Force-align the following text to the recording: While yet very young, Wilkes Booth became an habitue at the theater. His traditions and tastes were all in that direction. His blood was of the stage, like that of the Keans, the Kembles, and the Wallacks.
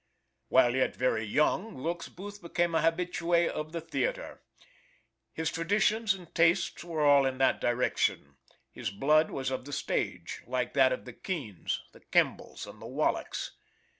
While 0.47 0.75
yet 0.75 0.95
very 0.95 1.23
young, 1.23 1.75
Wilkes 1.83 2.09
Booth 2.09 2.41
became 2.41 2.73
an 2.73 2.81
habitue 2.81 3.33
at 3.49 3.71
the 3.71 3.79
theater. 3.81 4.41
His 5.31 5.51
traditions 5.51 6.15
and 6.15 6.33
tastes 6.33 6.83
were 6.83 7.01
all 7.05 7.23
in 7.27 7.37
that 7.37 7.61
direction. 7.61 8.37
His 8.71 8.89
blood 8.89 9.29
was 9.29 9.51
of 9.51 9.65
the 9.65 9.71
stage, 9.73 10.41
like 10.47 10.73
that 10.73 10.91
of 10.91 11.05
the 11.05 11.13
Keans, 11.13 11.81
the 11.91 11.99
Kembles, 11.99 12.65
and 12.65 12.81
the 12.81 12.87
Wallacks. 12.87 13.51